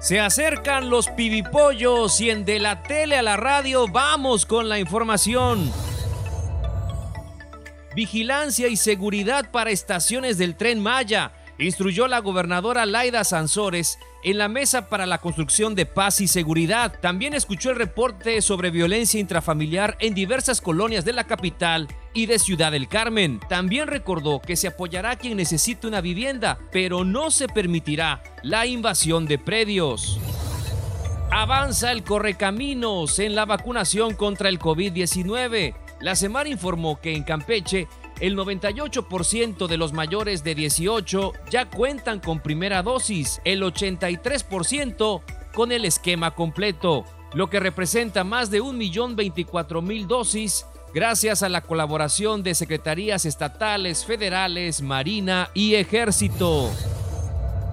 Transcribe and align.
Se 0.00 0.18
acercan 0.18 0.88
los 0.88 1.08
pibipollos 1.08 2.22
y 2.22 2.30
en 2.30 2.46
de 2.46 2.58
la 2.58 2.82
tele 2.82 3.18
a 3.18 3.22
la 3.22 3.36
radio 3.36 3.86
vamos 3.86 4.46
con 4.46 4.70
la 4.70 4.78
información. 4.78 5.70
Vigilancia 7.94 8.68
y 8.68 8.76
seguridad 8.76 9.50
para 9.50 9.70
estaciones 9.70 10.38
del 10.38 10.56
tren 10.56 10.80
Maya, 10.80 11.32
instruyó 11.58 12.08
la 12.08 12.20
gobernadora 12.20 12.86
Laida 12.86 13.24
Sansores 13.24 13.98
en 14.24 14.38
la 14.38 14.48
mesa 14.48 14.88
para 14.88 15.04
la 15.04 15.18
construcción 15.18 15.74
de 15.74 15.84
paz 15.84 16.22
y 16.22 16.28
seguridad. 16.28 16.98
También 17.02 17.34
escuchó 17.34 17.68
el 17.68 17.76
reporte 17.76 18.40
sobre 18.40 18.70
violencia 18.70 19.20
intrafamiliar 19.20 19.98
en 20.00 20.14
diversas 20.14 20.62
colonias 20.62 21.04
de 21.04 21.12
la 21.12 21.24
capital 21.24 21.88
y 22.14 22.26
de 22.26 22.38
Ciudad 22.38 22.72
del 22.72 22.88
Carmen. 22.88 23.40
También 23.48 23.86
recordó 23.86 24.40
que 24.40 24.56
se 24.56 24.68
apoyará 24.68 25.12
a 25.12 25.16
quien 25.16 25.36
necesite 25.36 25.86
una 25.86 26.00
vivienda, 26.00 26.58
pero 26.72 27.04
no 27.04 27.30
se 27.30 27.48
permitirá 27.48 28.22
la 28.42 28.66
invasión 28.66 29.26
de 29.26 29.38
predios. 29.38 30.18
Avanza 31.30 31.92
el 31.92 32.02
correcaminos 32.02 33.18
en 33.20 33.34
la 33.34 33.44
vacunación 33.44 34.14
contra 34.14 34.48
el 34.48 34.58
COVID-19. 34.58 35.74
La 36.00 36.16
semana 36.16 36.48
informó 36.48 37.00
que 37.00 37.14
en 37.14 37.22
Campeche 37.22 37.86
el 38.20 38.36
98% 38.36 39.66
de 39.66 39.76
los 39.76 39.92
mayores 39.92 40.42
de 40.44 40.54
18 40.54 41.32
ya 41.50 41.70
cuentan 41.70 42.20
con 42.20 42.40
primera 42.40 42.82
dosis, 42.82 43.40
el 43.44 43.62
83% 43.62 45.22
con 45.54 45.72
el 45.72 45.84
esquema 45.84 46.32
completo, 46.32 47.04
lo 47.32 47.48
que 47.48 47.60
representa 47.60 48.24
más 48.24 48.50
de 48.50 48.60
1.024.000 48.60 50.06
dosis 50.06 50.66
gracias 50.94 51.42
a 51.42 51.48
la 51.48 51.60
colaboración 51.60 52.42
de 52.42 52.54
secretarías 52.54 53.24
estatales, 53.24 54.04
federales, 54.04 54.82
Marina 54.82 55.50
y 55.54 55.74
Ejército. 55.74 56.70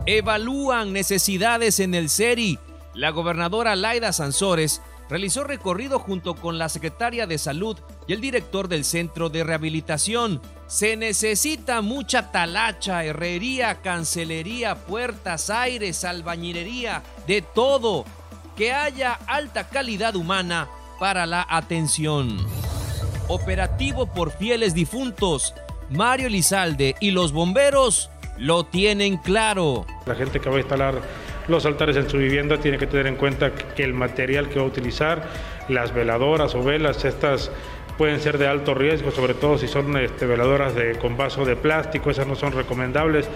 Evalúan 0.05 0.93
necesidades 0.93 1.79
en 1.79 1.93
el 1.93 2.09
SERI. 2.09 2.59
La 2.93 3.09
gobernadora 3.09 3.75
Laida 3.75 4.13
Sansores 4.13 4.81
realizó 5.09 5.43
recorrido 5.43 5.99
junto 5.99 6.35
con 6.35 6.57
la 6.57 6.69
secretaria 6.69 7.27
de 7.27 7.37
Salud 7.37 7.77
y 8.07 8.13
el 8.13 8.21
director 8.21 8.67
del 8.67 8.85
Centro 8.85 9.29
de 9.29 9.43
Rehabilitación. 9.43 10.41
Se 10.67 10.97
necesita 10.97 11.81
mucha 11.81 12.31
talacha, 12.31 13.03
herrería, 13.03 13.81
cancelería, 13.81 14.75
puertas, 14.75 15.49
aires, 15.49 16.03
albañilería, 16.03 17.03
de 17.25 17.41
todo. 17.41 18.05
Que 18.55 18.73
haya 18.73 19.13
alta 19.27 19.69
calidad 19.69 20.15
humana 20.15 20.67
para 20.99 21.25
la 21.25 21.45
atención. 21.47 22.37
Operativo 23.27 24.05
por 24.05 24.31
fieles 24.31 24.73
difuntos. 24.73 25.53
Mario 25.89 26.29
Lizalde 26.29 26.95
y 26.99 27.11
los 27.11 27.33
bomberos 27.33 28.09
lo 28.37 28.63
tienen 28.63 29.17
claro. 29.17 29.85
La 30.05 30.15
gente 30.15 30.39
que 30.39 30.49
va 30.49 30.55
a 30.55 30.59
instalar 30.59 30.95
los 31.47 31.65
altares 31.65 31.95
en 31.97 32.09
su 32.09 32.17
vivienda 32.17 32.57
tiene 32.57 32.77
que 32.77 32.87
tener 32.87 33.07
en 33.07 33.15
cuenta 33.15 33.53
que 33.53 33.83
el 33.83 33.93
material 33.93 34.49
que 34.49 34.59
va 34.59 34.65
a 34.65 34.67
utilizar, 34.67 35.23
las 35.69 35.93
veladoras 35.93 36.55
o 36.55 36.63
velas, 36.63 37.03
estas 37.05 37.51
pueden 37.97 38.19
ser 38.19 38.37
de 38.37 38.47
alto 38.47 38.73
riesgo, 38.73 39.11
sobre 39.11 39.33
todo 39.33 39.57
si 39.57 39.67
son 39.67 39.97
este, 39.97 40.25
veladoras 40.25 40.75
de, 40.75 40.97
con 40.97 41.17
vaso 41.17 41.45
de 41.45 41.55
plástico, 41.55 42.11
esas 42.11 42.27
no 42.27 42.35
son 42.35 42.53
recomendables. 42.53 43.27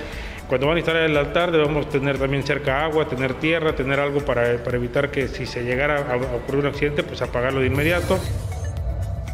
Cuando 0.48 0.68
van 0.68 0.76
a 0.76 0.80
instalar 0.80 1.04
el 1.04 1.18
altar 1.18 1.52
debemos 1.52 1.90
tener 1.90 2.18
también 2.18 2.44
cerca 2.44 2.86
agua, 2.86 3.08
tener 3.08 3.34
tierra, 3.36 3.76
tener 3.76 4.00
algo 4.00 4.24
para, 4.24 4.64
para 4.64 4.78
evitar 4.78 5.10
que 5.10 5.28
si 5.28 5.46
se 5.46 5.64
llegara 5.64 6.14
a 6.14 6.16
ocurrir 6.36 6.62
un 6.62 6.68
accidente, 6.68 7.04
pues 7.04 7.22
apagarlo 7.22 7.62
de 7.62 7.68
inmediato. 7.68 8.20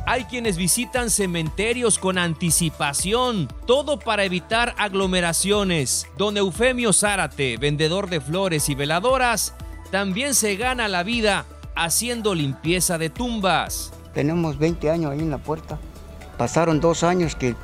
Hay 0.10 0.24
quienes 0.24 0.56
visitan 0.56 1.10
cementerios 1.10 2.00
con 2.00 2.18
anticipación, 2.18 3.50
todo 3.66 4.00
para 4.00 4.24
evitar 4.24 4.74
aglomeraciones. 4.78 6.08
Don 6.18 6.38
Eufemio 6.38 6.94
Zárate, 6.94 7.58
vendedor 7.58 8.10
de 8.10 8.22
flores 8.22 8.70
y 8.70 8.76
veladoras, 8.76 9.54
también 9.92 10.34
se 10.34 10.56
gana 10.56 10.88
la 10.88 11.04
vida 11.04 11.44
haciendo 11.76 12.36
limpieza 12.36 12.98
de 12.98 13.10
tumbas. 13.10 13.92
Tenemos 14.14 14.58
20 14.58 14.90
años 14.90 15.12
ahí 15.12 15.20
en 15.20 15.30
la 15.30 15.40
puerta. 15.40 15.78
Pasaron 16.38 16.80
dos 16.80 17.04
años 17.04 17.36
que 17.36 17.58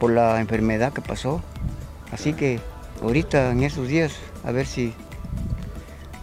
por 0.00 0.10
la 0.10 0.40
enfermedad 0.40 0.92
que 0.92 1.02
pasó. 1.02 1.40
Así 2.10 2.32
que 2.32 2.58
ahorita 3.00 3.52
en 3.52 3.62
esos 3.62 3.86
días 3.86 4.12
a 4.44 4.50
ver 4.50 4.66
si 4.66 4.92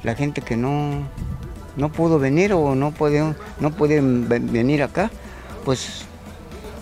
la 0.04 0.14
gente 0.14 0.42
que 0.42 0.58
no, 0.58 1.08
no 1.78 1.90
pudo 1.90 2.20
venir 2.20 2.52
o 2.52 2.76
no 2.76 2.92
pueden, 2.92 3.38
no 3.62 3.72
venir 3.72 4.84
acá, 4.84 5.10
pues 5.64 6.06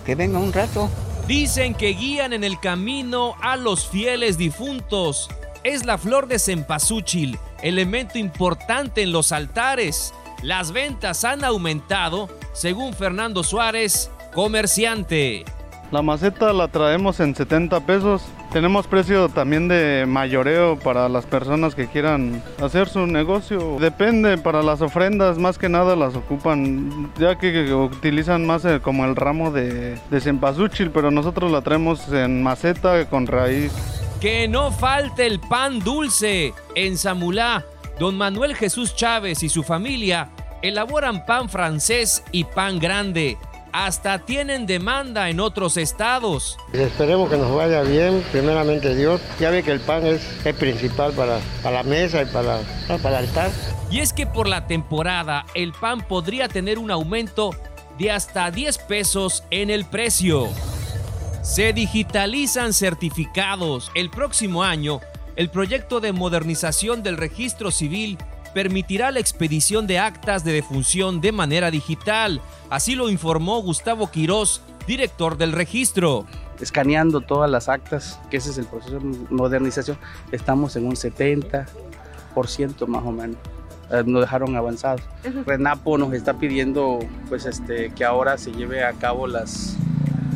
que 0.04 0.14
venga 0.14 0.38
un 0.38 0.52
rato. 0.52 0.90
Dicen 1.26 1.74
que 1.74 1.88
guían 1.88 2.32
en 2.32 2.44
el 2.44 2.58
camino 2.58 3.34
a 3.40 3.56
los 3.56 3.86
fieles 3.86 4.36
difuntos. 4.36 5.30
Es 5.62 5.86
la 5.86 5.96
flor 5.96 6.26
de 6.26 6.38
cempasúchil, 6.38 7.38
elemento 7.62 8.18
importante 8.18 9.02
en 9.02 9.12
los 9.12 9.30
altares. 9.30 10.12
Las 10.42 10.72
ventas 10.72 11.24
han 11.24 11.44
aumentado, 11.44 12.28
según 12.52 12.94
Fernando 12.94 13.44
Suárez, 13.44 14.10
comerciante. 14.34 15.44
La 15.92 16.02
maceta 16.02 16.52
la 16.52 16.66
traemos 16.68 17.20
en 17.20 17.36
70 17.36 17.86
pesos 17.86 18.22
tenemos 18.52 18.86
precio 18.86 19.28
también 19.28 19.66
de 19.66 20.04
mayoreo 20.06 20.78
para 20.78 21.08
las 21.08 21.24
personas 21.24 21.74
que 21.74 21.86
quieran 21.86 22.42
hacer 22.62 22.88
su 22.88 23.06
negocio. 23.06 23.78
Depende, 23.80 24.36
para 24.38 24.62
las 24.62 24.82
ofrendas 24.82 25.38
más 25.38 25.58
que 25.58 25.68
nada 25.68 25.96
las 25.96 26.14
ocupan, 26.14 27.10
ya 27.18 27.38
que 27.38 27.72
utilizan 27.72 28.46
más 28.46 28.64
eh, 28.64 28.80
como 28.80 29.04
el 29.04 29.16
ramo 29.16 29.50
de, 29.50 29.98
de 30.10 30.90
pero 30.92 31.10
nosotros 31.10 31.50
la 31.50 31.62
traemos 31.62 32.08
en 32.12 32.42
maceta 32.42 33.08
con 33.08 33.26
raíz. 33.26 33.72
Que 34.20 34.46
no 34.48 34.70
falte 34.70 35.26
el 35.26 35.40
pan 35.40 35.80
dulce. 35.80 36.52
En 36.74 36.96
Zamulá, 36.96 37.64
don 37.98 38.16
Manuel 38.16 38.54
Jesús 38.54 38.94
Chávez 38.94 39.42
y 39.42 39.48
su 39.48 39.62
familia 39.62 40.30
elaboran 40.62 41.26
pan 41.26 41.48
francés 41.48 42.22
y 42.30 42.44
pan 42.44 42.78
grande 42.78 43.36
hasta 43.72 44.18
tienen 44.20 44.66
demanda 44.66 45.30
en 45.30 45.40
otros 45.40 45.76
estados. 45.76 46.58
Esperemos 46.72 47.30
que 47.30 47.36
nos 47.36 47.54
vaya 47.54 47.82
bien, 47.82 48.22
primeramente 48.30 48.94
Dios. 48.94 49.20
Ya 49.40 49.50
ve 49.50 49.62
que 49.62 49.72
el 49.72 49.80
pan 49.80 50.06
es, 50.06 50.22
el 50.44 50.54
principal 50.54 51.12
para, 51.12 51.40
para, 51.62 51.76
la 51.76 51.82
mesa 51.82 52.22
y 52.22 52.26
para, 52.26 52.60
para 53.02 53.20
el 53.20 53.26
altar. 53.26 53.50
Y 53.90 54.00
es 54.00 54.12
que 54.12 54.26
por 54.26 54.48
la 54.48 54.66
temporada 54.66 55.46
el 55.54 55.72
pan 55.72 56.06
podría 56.06 56.48
tener 56.48 56.78
un 56.78 56.90
aumento 56.90 57.50
de 57.98 58.10
hasta 58.10 58.50
10 58.50 58.78
pesos 58.78 59.44
en 59.50 59.70
el 59.70 59.84
precio. 59.84 60.48
Se 61.42 61.72
digitalizan 61.72 62.72
certificados. 62.72 63.90
El 63.94 64.10
próximo 64.10 64.62
año, 64.62 65.00
el 65.36 65.50
proyecto 65.50 66.00
de 66.00 66.12
modernización 66.12 67.02
del 67.02 67.16
registro 67.16 67.70
civil 67.70 68.18
permitirá 68.52 69.10
la 69.10 69.20
expedición 69.20 69.86
de 69.86 69.98
actas 69.98 70.44
de 70.44 70.52
defunción 70.52 71.20
de 71.20 71.32
manera 71.32 71.70
digital. 71.70 72.40
Así 72.72 72.94
lo 72.94 73.10
informó 73.10 73.60
Gustavo 73.60 74.10
Quirós, 74.10 74.62
director 74.86 75.36
del 75.36 75.52
registro. 75.52 76.24
Escaneando 76.58 77.20
todas 77.20 77.50
las 77.50 77.68
actas, 77.68 78.18
que 78.30 78.38
ese 78.38 78.48
es 78.48 78.56
el 78.56 78.64
proceso 78.64 78.98
de 78.98 79.14
modernización, 79.28 79.98
estamos 80.30 80.74
en 80.76 80.86
un 80.86 80.94
70% 80.94 81.66
más 82.86 83.04
o 83.04 83.12
menos. 83.12 83.36
Eh, 83.90 84.02
nos 84.06 84.22
dejaron 84.22 84.56
avanzados. 84.56 85.02
Renapo 85.44 85.98
nos 85.98 86.14
está 86.14 86.38
pidiendo 86.38 87.00
pues, 87.28 87.44
este, 87.44 87.92
que 87.92 88.06
ahora 88.06 88.38
se 88.38 88.52
lleve 88.52 88.82
a 88.82 88.94
cabo 88.94 89.26
las, 89.26 89.76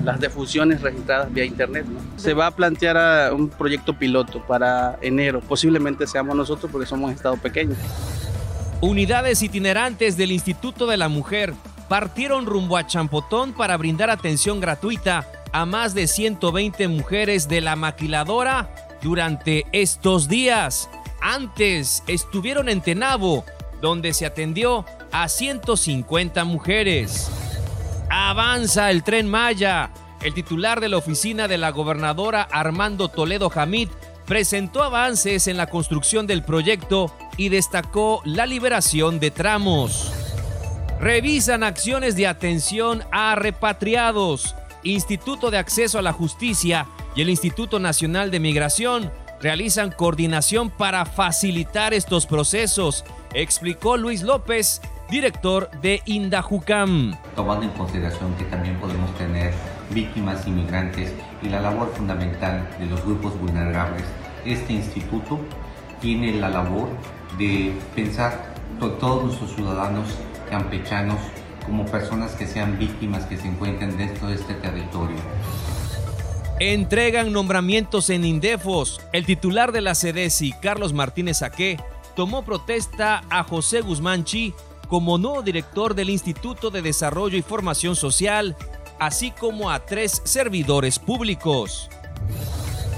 las 0.05 0.21
defusiones 0.21 0.83
registradas 0.83 1.33
vía 1.33 1.47
internet. 1.47 1.87
Se 2.19 2.35
va 2.35 2.49
a 2.49 2.51
plantear 2.51 3.33
un 3.33 3.49
proyecto 3.49 3.95
piloto 3.99 4.43
para 4.47 4.99
enero. 5.01 5.41
Posiblemente 5.41 6.07
seamos 6.07 6.37
nosotros 6.37 6.71
porque 6.71 6.87
somos 6.87 7.09
un 7.09 7.17
estado 7.17 7.39
pequeño. 7.39 7.75
Unidades 8.83 9.43
itinerantes 9.43 10.19
del 10.19 10.33
Instituto 10.33 10.87
de 10.87 10.99
la 10.99 11.09
Mujer 11.09 11.55
partieron 11.89 12.47
rumbo 12.47 12.77
a 12.77 12.87
Champotón 12.87 13.53
para 13.53 13.77
brindar 13.77 14.11
atención 14.11 14.61
gratuita 14.61 15.31
a 15.53 15.65
más 15.67 15.95
de 15.95 16.07
120 16.07 16.89
mujeres 16.89 17.49
de 17.49 17.61
la 17.61 17.77
maquiladora 17.77 18.75
durante 19.03 19.67
estos 19.73 20.29
días. 20.29 20.89
Antes 21.21 22.03
estuvieron 22.07 22.69
en 22.69 22.81
Tenabo, 22.81 23.45
donde 23.81 24.13
se 24.13 24.27
atendió 24.27 24.85
a 25.13 25.29
150 25.29 26.45
mujeres. 26.45 27.31
Avanza 28.11 28.91
el 28.91 29.03
tren 29.03 29.29
Maya. 29.29 29.91
El 30.23 30.35
titular 30.35 30.81
de 30.81 30.89
la 30.89 30.97
oficina 30.97 31.47
de 31.47 31.59
la 31.59 31.71
gobernadora 31.71 32.43
Armando 32.43 33.09
Toledo 33.09 33.51
Hamid 33.55 33.89
presentó 34.27 34.83
avances 34.83 35.47
en 35.47 35.57
la 35.57 35.69
construcción 35.69 36.27
del 36.27 36.43
proyecto 36.43 37.15
y 37.37 37.49
destacó 37.49 38.23
la 38.25 38.47
liberación 38.47 39.21
de 39.21 39.31
tramos. 39.31 40.26
Revisan 41.01 41.63
acciones 41.63 42.17
de 42.17 42.27
atención 42.27 43.03
a 43.13 43.35
repatriados. 43.35 44.57
Instituto 44.83 45.51
de 45.51 45.59
Acceso 45.59 45.99
a 45.99 46.03
la 46.03 46.13
Justicia 46.13 46.87
y 47.15 47.21
el 47.21 47.29
Instituto 47.29 47.79
Nacional 47.79 48.31
de 48.31 48.41
Migración 48.41 49.13
realizan 49.41 49.91
coordinación 49.91 50.71
para 50.71 51.05
facilitar 51.05 51.93
estos 51.93 52.27
procesos, 52.27 53.05
explicó 53.35 53.99
Luis 53.99 54.23
López, 54.23 54.81
director 55.11 55.71
de 55.83 56.01
Indajucam. 56.07 57.15
Tomando 57.35 57.67
en 57.67 57.73
consideración 57.73 58.35
que 58.37 58.45
también 58.45 58.77
podemos 58.81 59.15
tener 59.19 59.53
víctimas 59.91 60.47
inmigrantes 60.47 61.13
y 61.43 61.49
la 61.51 61.61
labor 61.61 61.93
fundamental 61.95 62.67
de 62.79 62.87
los 62.87 63.05
grupos 63.05 63.39
vulnerables, 63.39 64.05
este 64.47 64.73
instituto 64.73 65.39
tiene 66.01 66.33
la 66.41 66.49
labor 66.49 66.89
de 67.37 67.79
pensar 67.95 68.55
todos 68.79 69.25
nuestros 69.25 69.53
ciudadanos 69.53 70.07
campechanos 70.47 71.19
como 71.65 71.85
personas 71.87 72.33
que 72.33 72.47
sean 72.47 72.79
víctimas 72.79 73.25
que 73.27 73.37
se 73.37 73.49
encuentren 73.49 73.97
dentro 73.97 74.29
de 74.29 74.35
este 74.35 74.55
territorio. 74.55 75.17
Entregan 76.59 77.33
nombramientos 77.33 78.09
en 78.09 78.25
Indefos. 78.25 79.01
El 79.13 79.27
titular 79.27 79.73
de 79.73 79.83
la 79.83 79.95
CEDESI, 79.95 80.55
Carlos 80.63 80.93
Martínez 80.95 81.39
Saqué, 81.39 81.77
tomó 82.15 82.45
protesta 82.45 83.23
a 83.29 83.45
José 83.45 83.83
Guzmán 83.83 84.25
Chi 84.25 84.55
como 84.89 85.19
nuevo 85.19 85.43
director 85.43 85.95
del 85.95 86.09
Instituto 86.09 86.71
de 86.71 86.81
Desarrollo 86.81 87.37
y 87.37 87.43
Formación 87.43 87.97
Social, 87.97 88.57
así 88.99 89.33
como 89.33 89.71
a 89.71 89.85
tres 89.85 90.23
servidores 90.25 90.99
públicos. 90.99 91.91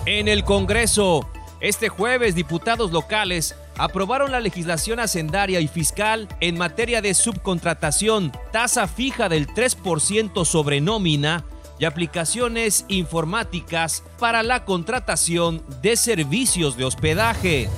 En 0.06 0.28
el 0.28 0.44
Congreso, 0.44 1.28
este 1.60 1.88
jueves 1.88 2.34
diputados 2.34 2.92
locales 2.92 3.56
aprobaron 3.78 4.32
la 4.32 4.40
legislación 4.40 5.00
hacendaria 5.00 5.60
y 5.60 5.68
fiscal 5.68 6.28
en 6.40 6.58
materia 6.58 7.00
de 7.00 7.14
subcontratación, 7.14 8.32
tasa 8.52 8.86
fija 8.88 9.28
del 9.28 9.46
3% 9.46 10.44
sobre 10.44 10.80
nómina 10.80 11.44
y 11.78 11.84
aplicaciones 11.84 12.84
informáticas 12.88 14.02
para 14.18 14.42
la 14.42 14.64
contratación 14.64 15.62
de 15.80 15.96
servicios 15.96 16.76
de 16.76 16.84
hospedaje. 16.84 17.68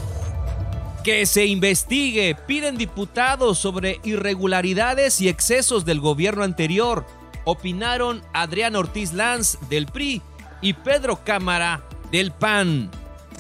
Que 1.05 1.27
se 1.27 1.47
investigue, 1.47 2.37
piden 2.47 2.77
diputados 2.77 3.59
sobre 3.59 4.01
irregularidades 4.05 5.21
y 5.21 5.29
excesos 5.29 5.85
del 5.85 6.01
gobierno 6.01 6.45
anterior. 6.45 7.07
Opinaron 7.45 8.23
Adrián 8.33 8.77
Ortiz 8.77 9.13
Lanz 9.13 9.59
del 9.69 9.87
PRI 9.87 10.23
y 10.61 10.75
Pedro 10.75 11.21
Cámara 11.25 11.83
del 12.11 12.33
PAN. 12.33 12.91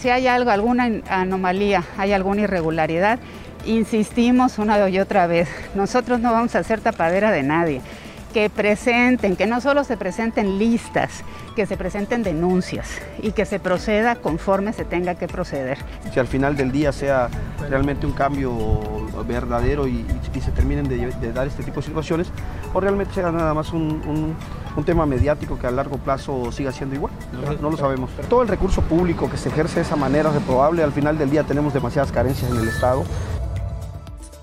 Si 0.00 0.08
hay 0.08 0.26
algo, 0.26 0.50
alguna 0.50 0.90
anomalía, 1.10 1.84
hay 1.98 2.14
alguna 2.14 2.40
irregularidad, 2.42 3.18
insistimos 3.66 4.58
una 4.58 4.88
y 4.88 4.98
otra 4.98 5.26
vez, 5.26 5.46
nosotros 5.74 6.20
no 6.20 6.32
vamos 6.32 6.54
a 6.54 6.62
ser 6.62 6.80
tapadera 6.80 7.30
de 7.30 7.42
nadie 7.42 7.82
que 8.32 8.48
presenten, 8.48 9.36
que 9.36 9.46
no 9.46 9.60
solo 9.60 9.84
se 9.84 9.96
presenten 9.96 10.58
listas, 10.58 11.22
que 11.56 11.66
se 11.66 11.76
presenten 11.76 12.22
denuncias 12.22 12.88
y 13.22 13.32
que 13.32 13.44
se 13.44 13.58
proceda 13.58 14.16
conforme 14.16 14.72
se 14.72 14.84
tenga 14.84 15.16
que 15.16 15.26
proceder. 15.26 15.78
Si 16.12 16.20
al 16.20 16.26
final 16.26 16.56
del 16.56 16.70
día 16.72 16.92
sea 16.92 17.28
realmente 17.68 18.06
un 18.06 18.12
cambio 18.12 18.70
verdadero 19.26 19.86
y, 19.86 20.06
se 20.40 20.52
terminen 20.52 20.88
de, 20.88 21.32
dar 21.32 21.46
este 21.46 21.62
tipo 21.62 21.80
de 21.80 21.86
situaciones, 21.86 22.28
o 22.72 22.80
realmente 22.80 23.14
sea 23.14 23.30
nada 23.30 23.52
más 23.52 23.72
un, 23.72 24.34
tema 24.84 25.06
mediático 25.06 25.58
que 25.58 25.66
a 25.66 25.70
largo 25.70 25.98
plazo 25.98 26.52
siga 26.52 26.72
siendo 26.72 26.94
igual, 26.94 27.12
no, 27.60 27.70
lo 27.70 27.76
sabemos. 27.76 28.10
Todo 28.28 28.42
el 28.42 28.48
recurso 28.48 28.82
público 28.82 29.30
que 29.30 29.36
se 29.36 29.48
ejerce 29.48 29.76
de 29.76 29.82
esa 29.82 29.96
manera 29.96 30.30
reprobable, 30.30 30.82
al 30.82 30.92
final 30.92 31.18
del 31.18 31.30
día 31.30 31.44
tenemos 31.44 31.74
demasiadas 31.74 32.12
carencias 32.12 32.50
en 32.50 32.58
el 32.58 32.68
Estado. 32.68 33.04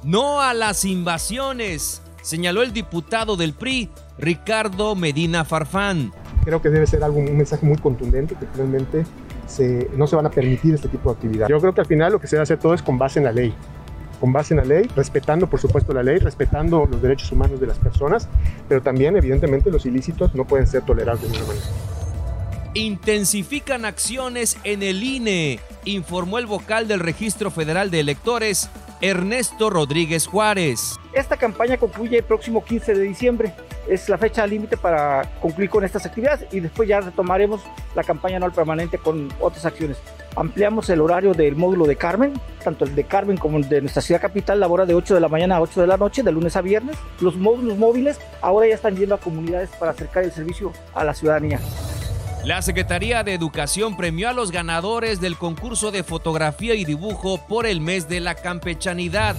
No 0.04 0.42
a 0.42 0.54
las 0.54 0.86
invasiones 0.86 2.02
señaló 2.22 2.64
el 2.64 2.74
diputado 2.74 3.36
del 3.36 3.54
PRI, 3.54 3.90
Ricardo 4.18 4.96
Medina 4.96 5.46
Farfán. 5.46 6.12
Creo 6.44 6.62
que 6.62 6.70
debe 6.70 6.88
ser 6.88 7.04
algo, 7.04 7.20
un 7.20 7.38
mensaje 7.38 7.66
muy 7.66 7.78
contundente 7.78 8.36
que 8.36 8.46
finalmente 8.48 9.06
no 9.96 10.08
se 10.08 10.16
van 10.16 10.26
a 10.26 10.30
permitir 10.30 10.76
este 10.76 10.88
tipo 10.88 11.10
de 11.10 11.16
actividad. 11.16 11.48
Yo 11.48 11.60
creo 11.60 11.74
que 11.74 11.82
al 11.82 11.88
final 11.88 12.14
lo 12.14 12.20
que 12.20 12.28
se 12.28 12.36
debe 12.36 12.44
hacer 12.44 12.60
todo 12.60 12.74
es 12.74 12.82
con 12.82 12.98
base 12.98 13.20
en 13.20 13.26
la 13.26 13.32
ley 13.32 13.54
con 14.20 14.34
base 14.34 14.54
en 14.54 14.60
la 14.60 14.66
ley, 14.66 14.90
respetando 14.96 15.48
por 15.48 15.60
supuesto 15.60 15.94
la 15.94 16.04
ley, 16.04 16.18
respetando 16.20 16.86
los 16.86 17.02
derechos 17.02 17.32
humanos 17.32 17.60
de 17.60 17.68
las 17.68 17.78
personas, 17.78 18.28
pero 18.68 18.82
también 18.82 19.16
evidentemente 19.16 19.72
los 19.72 19.86
ilícitos 19.86 20.34
no 20.36 20.46
pueden 20.46 20.68
ser 20.68 20.84
tolerados 20.84 21.22
de 21.22 21.30
ninguna 21.30 21.48
manera. 21.48 21.66
Intensifican 22.74 23.86
acciones 23.86 24.58
en 24.64 24.84
el 24.84 25.04
INE, 25.04 25.60
informó 25.86 26.38
el 26.38 26.46
vocal 26.46 26.88
del 26.88 27.00
Registro 27.00 27.50
Federal 27.50 27.90
de 27.90 28.02
Electores, 28.02 28.70
Ernesto 29.02 29.70
Rodríguez 29.70 30.28
Juárez. 30.28 30.96
Esta 31.14 31.38
campaña 31.38 31.78
concluye 31.78 32.18
el 32.18 32.24
próximo 32.24 32.64
15 32.64 32.94
de 32.94 33.02
diciembre. 33.02 33.54
Es 33.88 34.10
la 34.10 34.18
fecha 34.18 34.46
límite 34.46 34.78
para 34.78 35.24
concluir 35.42 35.70
con 35.70 35.84
estas 35.86 36.06
actividades 36.06 36.46
y 36.52 36.60
después 36.60 36.88
ya 36.88 37.00
retomaremos 37.00 37.62
la 37.96 38.04
campaña 38.04 38.38
anual 38.38 38.52
permanente 38.52 38.98
con 38.98 39.30
otras 39.40 39.66
acciones. 39.66 39.98
Ampliamos 40.38 40.88
el 40.92 41.02
horario 41.02 41.34
del 41.34 41.56
módulo 41.56 41.88
de 41.88 41.96
Carmen, 41.96 42.40
tanto 42.64 42.86
el 42.86 42.94
de 42.94 43.06
Carmen 43.06 43.38
como 43.38 43.58
el 43.58 43.68
de 43.68 43.82
nuestra 43.82 44.04
ciudad 44.04 44.22
capital 44.22 44.60
labora 44.60 44.86
de 44.86 44.94
8 44.94 45.16
de 45.16 45.20
la 45.20 45.30
mañana 45.30 45.56
a 45.56 45.62
8 45.62 45.82
de 45.82 45.88
la 45.88 45.98
noche, 45.98 46.22
de 46.22 46.32
lunes 46.32 46.56
a 46.56 46.62
viernes. 46.62 46.96
Los 47.22 47.36
módulos 47.38 47.76
móviles 47.80 48.20
ahora 48.40 48.68
ya 48.68 48.76
están 48.76 48.96
yendo 48.96 49.16
a 49.16 49.18
comunidades 49.18 49.72
para 49.80 49.94
acercar 49.94 50.24
el 50.24 50.32
servicio 50.32 50.72
a 50.94 51.04
la 51.04 51.16
ciudadanía. 51.16 51.60
La 52.46 52.62
Secretaría 52.62 53.24
de 53.24 53.34
Educación 53.34 53.98
premió 53.98 54.30
a 54.30 54.34
los 54.34 54.52
ganadores 54.52 55.20
del 55.20 55.38
concurso 55.38 55.90
de 55.90 56.04
fotografía 56.04 56.76
y 56.76 56.86
dibujo 56.86 57.40
por 57.48 57.66
el 57.66 57.82
mes 57.82 58.08
de 58.08 58.20
la 58.20 58.36
campechanidad. 58.36 59.36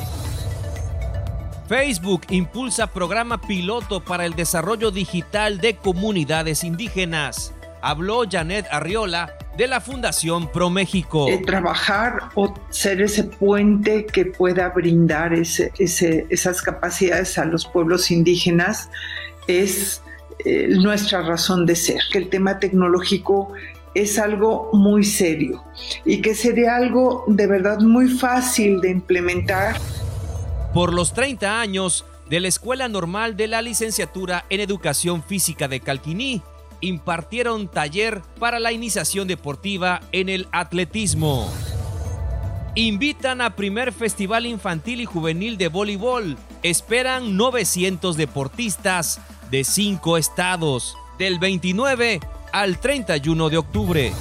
Facebook 1.69 2.23
impulsa 2.31 2.89
programa 2.89 3.41
piloto 3.41 4.05
para 4.05 4.27
el 4.27 4.35
desarrollo 4.35 4.91
digital 4.91 5.61
de 5.61 5.77
comunidades 5.77 6.65
indígenas. 6.65 7.55
Habló 7.83 8.25
Janet 8.29 8.67
Arriola 8.73 9.39
de 9.59 9.67
la 9.67 9.81
Fundación 9.81 10.47
ProMéxico. 10.53 11.29
Eh, 11.29 11.43
trabajar 11.45 12.31
o 12.37 12.55
ser 12.71 13.03
ese 13.03 13.25
puente 13.25 14.07
que 14.07 14.27
pueda 14.27 14.69
brindar 14.69 15.35
esas 15.35 16.63
capacidades 16.63 17.37
a 17.39 17.45
los 17.45 17.67
pueblos 17.67 18.13
indígenas 18.13 18.89
es 19.49 20.01
eh, 20.45 20.69
nuestra 20.69 21.23
razón 21.23 21.67
de 21.67 21.75
ser, 21.75 22.01
que 22.13 22.19
el 22.19 22.29
tema 22.29 22.61
tecnológico 22.61 23.53
es 23.95 24.21
algo 24.21 24.71
muy 24.73 25.03
serio 25.03 25.65
y 26.05 26.23
que 26.23 26.37
sería 26.37 26.77
algo 26.77 27.25
de 27.27 27.49
verdad 27.49 27.81
muy 27.81 28.07
fácil 28.09 28.81
de 28.81 28.91
implementar. 28.91 29.77
Por 30.73 30.95
los 30.95 31.13
30 31.15 31.61
años 31.61 32.05
de 32.31 32.39
la 32.39 32.47
Escuela 32.47 32.89
Normal 32.89 33.37
de 33.37 33.49
la 33.49 33.61
Licenciatura 33.61 34.45
en 34.51 34.61
Educación 34.61 35.25
Física 35.25 35.67
de 35.67 35.81
Calquiní, 35.81 36.43
impartieron 36.81 37.69
taller 37.69 38.23
para 38.39 38.59
la 38.59 38.73
iniciación 38.73 39.29
deportiva 39.29 40.01
en 40.13 40.29
el 40.29 40.49
atletismo. 40.53 41.53
Invitan 42.75 43.41
a 43.41 43.57
primer 43.57 43.93
Festival 43.93 44.47
Infantil 44.47 45.01
y 45.01 45.05
Juvenil 45.05 45.59
de 45.59 45.69
Voleibol. 45.69 46.37
Esperan 46.63 47.37
900 47.37 48.17
deportistas 48.17 49.21
de 49.51 49.65
cinco 49.65 50.17
estados, 50.17 50.97
del 51.19 51.39
29 51.39 52.21
al 52.53 52.79
31 52.79 53.49
de 53.49 53.57
octubre. 53.57 54.13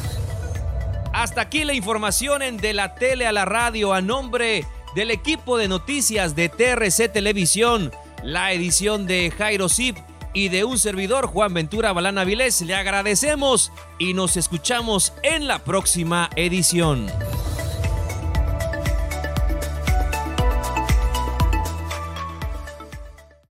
Hasta 1.14 1.42
aquí 1.42 1.64
la 1.64 1.74
información 1.74 2.42
en 2.42 2.58
De 2.58 2.74
la 2.74 2.96
Tele 2.96 3.28
a 3.28 3.32
la 3.32 3.46
Radio 3.46 3.94
a 3.94 4.02
nombre 4.02 4.66
del 4.96 5.12
equipo 5.12 5.58
de 5.58 5.68
noticias 5.68 6.36
de 6.36 6.50
TRC 6.50 7.12
Televisión, 7.12 7.92
la 8.24 8.52
edición 8.54 9.06
de 9.06 9.32
Jairo 9.32 9.70
Zip 9.70 9.98
y 10.34 10.50
de 10.50 10.64
un 10.64 10.78
servidor 10.80 11.28
Juan 11.28 11.54
Ventura 11.54 11.94
Balana 11.94 12.24
Vilés. 12.24 12.62
Le 12.62 12.76
agradecemos 12.76 13.72
y 14.00 14.14
nos 14.14 14.38
escuchamos 14.38 15.14
en 15.24 15.48
la 15.48 15.60
próxima 15.60 16.30
edición. 16.36 17.08